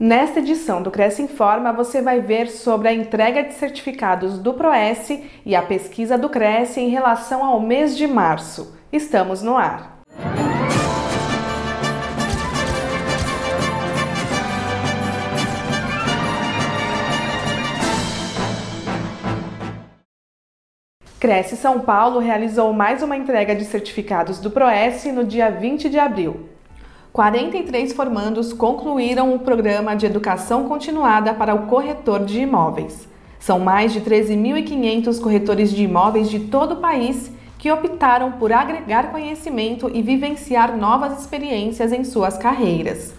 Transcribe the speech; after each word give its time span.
Nesta 0.00 0.38
edição 0.38 0.80
do 0.80 0.92
Cresce 0.92 1.22
Informa, 1.22 1.72
você 1.72 2.00
vai 2.00 2.20
ver 2.20 2.48
sobre 2.48 2.86
a 2.86 2.92
entrega 2.92 3.42
de 3.42 3.54
certificados 3.54 4.38
do 4.38 4.54
Proes 4.54 5.10
e 5.44 5.56
a 5.56 5.62
pesquisa 5.62 6.16
do 6.16 6.28
Cresce 6.28 6.78
em 6.78 6.88
relação 6.88 7.44
ao 7.44 7.58
mês 7.58 7.96
de 7.96 8.06
março. 8.06 8.78
Estamos 8.92 9.42
no 9.42 9.56
ar. 9.56 9.98
Cresce 21.18 21.56
São 21.56 21.80
Paulo 21.80 22.20
realizou 22.20 22.72
mais 22.72 23.02
uma 23.02 23.16
entrega 23.16 23.52
de 23.52 23.64
certificados 23.64 24.38
do 24.38 24.48
Proes 24.48 25.04
no 25.06 25.24
dia 25.24 25.50
20 25.50 25.90
de 25.90 25.98
abril. 25.98 26.57
43 27.18 27.94
formandos 27.94 28.52
concluíram 28.52 29.34
o 29.34 29.40
programa 29.40 29.96
de 29.96 30.06
educação 30.06 30.68
continuada 30.68 31.34
para 31.34 31.52
o 31.52 31.66
corretor 31.66 32.24
de 32.24 32.38
imóveis. 32.38 33.08
São 33.40 33.58
mais 33.58 33.92
de 33.92 34.00
13.500 34.02 35.20
corretores 35.20 35.72
de 35.72 35.82
imóveis 35.82 36.30
de 36.30 36.38
todo 36.38 36.74
o 36.74 36.76
país 36.76 37.32
que 37.58 37.72
optaram 37.72 38.30
por 38.30 38.52
agregar 38.52 39.10
conhecimento 39.10 39.90
e 39.92 40.00
vivenciar 40.00 40.76
novas 40.76 41.20
experiências 41.20 41.92
em 41.92 42.04
suas 42.04 42.38
carreiras. 42.38 43.12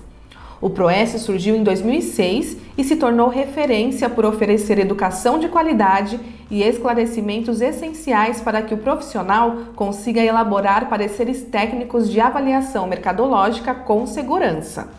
O 0.61 0.69
Proes 0.69 1.11
surgiu 1.21 1.55
em 1.55 1.63
2006 1.63 2.57
e 2.77 2.83
se 2.83 2.97
tornou 2.97 3.29
referência 3.29 4.09
por 4.09 4.25
oferecer 4.25 4.77
educação 4.77 5.39
de 5.39 5.47
qualidade 5.47 6.19
e 6.51 6.61
esclarecimentos 6.61 7.61
essenciais 7.61 8.41
para 8.41 8.61
que 8.61 8.73
o 8.73 8.77
profissional 8.77 9.55
consiga 9.75 10.21
elaborar 10.21 10.89
pareceres 10.89 11.43
técnicos 11.43 12.09
de 12.09 12.19
avaliação 12.19 12.87
mercadológica 12.87 13.73
com 13.73 14.05
segurança. 14.05 14.89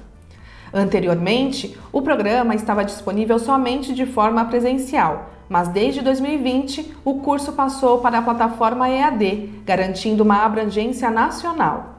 Anteriormente, 0.73 1.77
o 1.93 2.01
programa 2.01 2.55
estava 2.55 2.85
disponível 2.85 3.39
somente 3.39 3.93
de 3.93 4.07
forma 4.07 4.45
presencial, 4.47 5.31
mas 5.49 5.69
desde 5.69 6.01
2020 6.01 6.97
o 7.05 7.15
curso 7.15 7.53
passou 7.53 7.99
para 7.99 8.19
a 8.19 8.23
plataforma 8.23 8.89
EAD, 8.89 9.51
garantindo 9.67 10.23
uma 10.23 10.45
abrangência 10.45 11.11
nacional. 11.11 11.97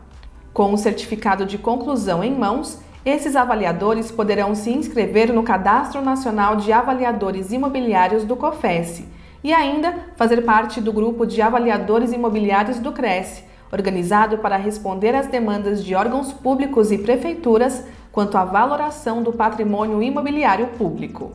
Com 0.53 0.73
o 0.73 0.77
certificado 0.77 1.45
de 1.45 1.57
conclusão 1.57 2.23
em 2.23 2.33
mãos, 2.33 2.79
esses 3.05 3.35
avaliadores 3.35 4.11
poderão 4.11 4.53
se 4.53 4.69
inscrever 4.69 5.33
no 5.33 5.41
Cadastro 5.41 6.01
Nacional 6.01 6.55
de 6.57 6.71
Avaliadores 6.71 7.51
Imobiliários 7.51 8.23
do 8.23 8.35
COFES 8.35 9.03
e 9.43 9.51
ainda 9.51 10.09
fazer 10.15 10.43
parte 10.43 10.79
do 10.79 10.93
grupo 10.93 11.25
de 11.25 11.41
avaliadores 11.41 12.13
imobiliários 12.13 12.79
do 12.79 12.91
Cresce, 12.91 13.43
organizado 13.71 14.37
para 14.37 14.55
responder 14.55 15.15
às 15.15 15.25
demandas 15.25 15.83
de 15.83 15.95
órgãos 15.95 16.31
públicos 16.31 16.91
e 16.91 16.99
prefeituras 16.99 17.87
quanto 18.11 18.37
à 18.37 18.45
valoração 18.45 19.23
do 19.23 19.33
patrimônio 19.33 20.03
imobiliário 20.03 20.67
público. 20.77 21.33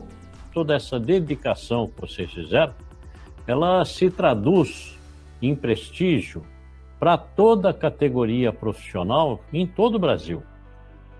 Toda 0.53 0.73
essa 0.73 0.97
dedicação 0.97 1.87
que 1.87 1.99
vocês 1.99 2.31
fizeram, 2.31 2.73
ela 3.45 3.83
se 3.83 4.09
traduz 4.09 4.97
em 5.41 5.53
prestígio 5.53 6.43
para 6.97 7.17
toda 7.17 7.71
a 7.71 7.73
categoria 7.73 8.53
profissional 8.53 9.41
em 9.51 9.67
todo 9.67 9.95
o 9.95 9.99
Brasil. 9.99 10.41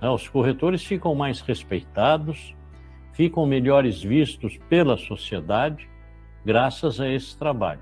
Né? 0.02 0.10
Os 0.10 0.28
corretores 0.28 0.84
ficam 0.84 1.14
mais 1.16 1.42
respeitados, 1.42 2.56
ficam 3.14 3.46
melhores 3.46 4.02
vistos 4.02 4.58
pela 4.70 4.98
sociedade, 4.98 5.90
graças 6.46 7.00
a 7.00 7.10
esse 7.10 7.38
trabalho. 7.38 7.82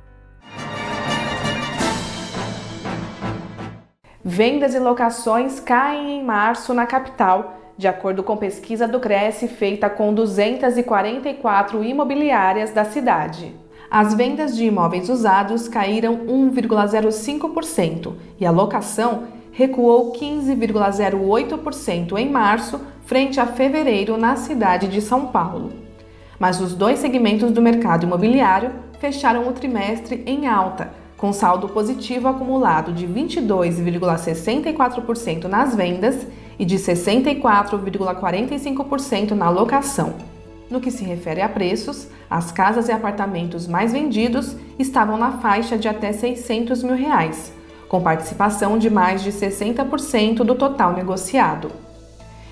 Vendas 4.24 4.74
e 4.74 4.80
locações 4.80 5.60
caem 5.60 6.20
em 6.20 6.24
março 6.24 6.74
na 6.74 6.88
capital, 6.88 7.60
de 7.78 7.88
acordo 7.88 8.24
com 8.24 8.36
pesquisa 8.38 8.88
do 8.88 9.00
Cresce 9.00 9.48
feita 9.48 9.90
com 9.90 10.14
244 10.14 11.84
imobiliárias 11.84 12.72
da 12.72 12.86
cidade. 12.86 13.54
As 13.92 14.14
vendas 14.14 14.56
de 14.56 14.66
imóveis 14.66 15.10
usados 15.10 15.68
caíram 15.68 16.26
1,05% 16.26 18.14
e 18.40 18.46
a 18.46 18.52
locação 18.52 19.28
recuou 19.56 20.12
15,08% 20.12 22.18
em 22.18 22.30
março, 22.30 22.80
frente 23.06 23.40
a 23.40 23.48
fevereiro, 23.48 24.18
na 24.18 24.36
cidade 24.36 24.90
de 24.90 25.00
São 25.00 25.28
Paulo. 25.28 25.72
Mas 26.38 26.60
os 26.60 26.76
dois 26.76 27.00
segmentos 27.00 27.50
do 27.52 27.62
mercado 27.62 28.06
imobiliário 28.06 28.72
fecharam 29.00 29.48
o 29.48 29.54
trimestre 29.54 30.22
em 30.26 30.46
alta, 30.46 30.92
com 31.16 31.32
saldo 31.32 31.70
positivo 31.70 32.28
acumulado 32.28 32.92
de 32.92 33.08
22,64% 33.08 35.46
nas 35.46 35.74
vendas 35.74 36.28
e 36.60 36.66
de 36.66 36.76
64,45% 36.76 39.32
na 39.32 39.50
locação. 39.50 40.16
No 40.70 40.82
que 40.82 40.92
se 40.92 41.06
refere 41.06 41.42
a 41.42 41.48
preços, 41.48 42.10
as 42.30 42.52
casas 42.52 42.90
e 42.90 42.92
apartamentos 42.92 43.68
mais 43.68 43.94
vendidos 43.94 44.58
estavam 44.78 45.18
na 45.18 45.38
faixa 45.38 45.78
de 45.78 45.88
até 45.88 46.12
600 46.12 46.84
mil 46.84 46.96
reais, 46.96 47.54
com 47.96 48.02
participação 48.02 48.78
de 48.78 48.90
mais 48.90 49.24
de 49.24 49.32
60% 49.32 50.44
do 50.44 50.54
total 50.54 50.92
negociado. 50.92 51.72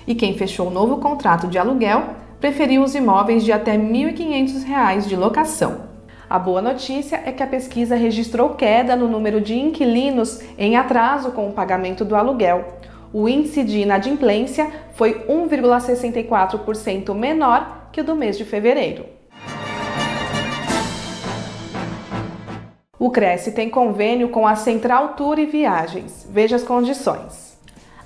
E 0.06 0.14
quem 0.14 0.38
fechou 0.38 0.68
o 0.68 0.70
novo 0.70 0.96
contrato 0.96 1.46
de 1.48 1.58
aluguel 1.58 2.02
preferiu 2.40 2.82
os 2.82 2.94
imóveis 2.94 3.44
de 3.44 3.52
até 3.52 3.72
R$ 3.72 3.78
1.500 3.78 5.06
de 5.06 5.14
locação. 5.14 5.82
A 6.30 6.38
boa 6.38 6.62
notícia 6.62 7.20
é 7.26 7.30
que 7.30 7.42
a 7.42 7.46
pesquisa 7.46 7.94
registrou 7.94 8.54
queda 8.54 8.96
no 8.96 9.06
número 9.06 9.38
de 9.38 9.54
inquilinos 9.54 10.40
em 10.56 10.76
atraso 10.76 11.30
com 11.32 11.46
o 11.46 11.52
pagamento 11.52 12.06
do 12.06 12.16
aluguel. 12.16 12.78
O 13.12 13.28
índice 13.28 13.62
de 13.62 13.80
inadimplência 13.80 14.70
foi 14.94 15.26
1,64% 15.28 17.14
menor 17.14 17.90
que 17.92 18.00
o 18.00 18.04
do 18.04 18.16
mês 18.16 18.38
de 18.38 18.46
fevereiro. 18.46 19.04
O 23.04 23.10
Cresce 23.10 23.52
tem 23.52 23.68
convênio 23.68 24.30
com 24.30 24.46
a 24.46 24.56
Central 24.56 25.08
Tour 25.08 25.38
e 25.38 25.44
Viagens. 25.44 26.26
Veja 26.32 26.56
as 26.56 26.62
condições. 26.62 27.54